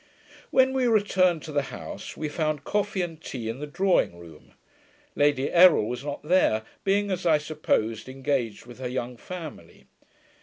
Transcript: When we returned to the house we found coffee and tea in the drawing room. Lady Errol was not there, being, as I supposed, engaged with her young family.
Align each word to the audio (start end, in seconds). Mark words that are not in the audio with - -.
When 0.49 0.73
we 0.73 0.87
returned 0.87 1.43
to 1.43 1.51
the 1.51 1.61
house 1.69 2.17
we 2.17 2.27
found 2.27 2.63
coffee 2.63 3.03
and 3.03 3.21
tea 3.21 3.49
in 3.49 3.59
the 3.59 3.67
drawing 3.67 4.17
room. 4.17 4.53
Lady 5.15 5.51
Errol 5.51 5.87
was 5.87 6.03
not 6.03 6.23
there, 6.23 6.63
being, 6.83 7.11
as 7.11 7.23
I 7.27 7.37
supposed, 7.37 8.09
engaged 8.09 8.65
with 8.65 8.79
her 8.79 8.89
young 8.89 9.15
family. 9.15 9.85